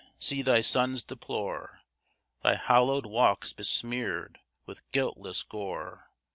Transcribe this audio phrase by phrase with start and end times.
[0.17, 1.81] see thy sons deplore
[2.41, 6.09] Thy hallowed walks besmear'd with guiltless gore.